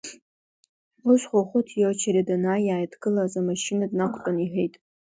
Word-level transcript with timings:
Ус 1.11 1.21
Хәыхәыт 1.29 1.67
иочеред 1.81 2.27
анааи, 2.35 2.63
иааидгылаз 2.67 3.33
амашьына 3.39 3.85
днақәтәан 3.91 4.37
иҳәеит… 4.39 4.73